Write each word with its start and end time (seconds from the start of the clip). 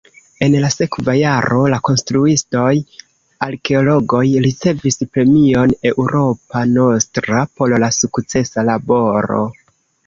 En 0.43 0.53
la 0.61 0.69
sekva 0.75 1.13
jaro 1.17 1.59
la 1.73 1.79
konstruistoj-arkeologoj 1.89 4.23
ricevis 4.49 4.99
premion 5.13 5.77
Europa 5.93 6.65
Nostra 6.75 7.47
por 7.61 7.79
la 7.87 7.93
sukcesa 8.03 8.67
laboro. 8.75 9.47